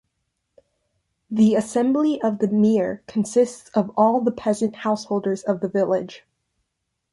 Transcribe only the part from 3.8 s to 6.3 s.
all the peasant householders of the village.